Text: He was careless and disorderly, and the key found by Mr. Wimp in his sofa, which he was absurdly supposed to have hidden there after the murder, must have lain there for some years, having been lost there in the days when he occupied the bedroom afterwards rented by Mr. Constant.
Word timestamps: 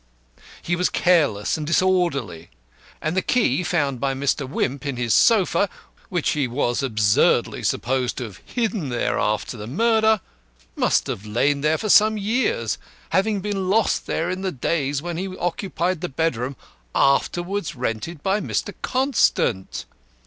He 0.63 0.75
was 0.75 0.89
careless 0.89 1.57
and 1.57 1.67
disorderly, 1.67 2.49
and 3.03 3.15
the 3.15 3.21
key 3.21 3.63
found 3.63 3.99
by 3.99 4.15
Mr. 4.15 4.49
Wimp 4.49 4.83
in 4.83 4.97
his 4.97 5.13
sofa, 5.13 5.69
which 6.09 6.31
he 6.31 6.47
was 6.47 6.81
absurdly 6.81 7.61
supposed 7.61 8.17
to 8.17 8.23
have 8.23 8.41
hidden 8.43 8.89
there 8.89 9.19
after 9.19 9.57
the 9.57 9.67
murder, 9.67 10.19
must 10.75 11.05
have 11.05 11.23
lain 11.27 11.61
there 11.61 11.77
for 11.77 11.87
some 11.89 12.17
years, 12.17 12.79
having 13.09 13.41
been 13.41 13.69
lost 13.69 14.07
there 14.07 14.27
in 14.31 14.41
the 14.41 14.51
days 14.51 15.03
when 15.03 15.17
he 15.17 15.37
occupied 15.37 16.01
the 16.01 16.09
bedroom 16.09 16.55
afterwards 16.95 17.75
rented 17.75 18.23
by 18.23 18.39
Mr. 18.39 18.73
Constant. 18.81 19.85